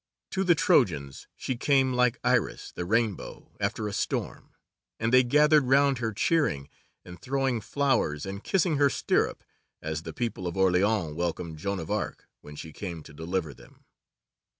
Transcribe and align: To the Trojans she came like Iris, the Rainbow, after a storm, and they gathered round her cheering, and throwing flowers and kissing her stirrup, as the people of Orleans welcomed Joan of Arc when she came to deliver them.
To 0.31 0.43
the 0.43 0.55
Trojans 0.55 1.27
she 1.35 1.55
came 1.55 1.93
like 1.93 2.17
Iris, 2.23 2.71
the 2.71 2.85
Rainbow, 2.85 3.51
after 3.59 3.87
a 3.87 3.93
storm, 3.93 4.55
and 4.99 5.13
they 5.13 5.21
gathered 5.21 5.65
round 5.65 5.99
her 5.99 6.11
cheering, 6.11 6.69
and 7.05 7.21
throwing 7.21 7.61
flowers 7.61 8.25
and 8.25 8.43
kissing 8.43 8.77
her 8.77 8.89
stirrup, 8.89 9.43
as 9.79 10.01
the 10.01 10.11
people 10.11 10.47
of 10.47 10.57
Orleans 10.57 11.13
welcomed 11.15 11.57
Joan 11.59 11.79
of 11.79 11.91
Arc 11.91 12.27
when 12.41 12.55
she 12.55 12.73
came 12.73 13.03
to 13.03 13.13
deliver 13.13 13.53
them. 13.53 13.85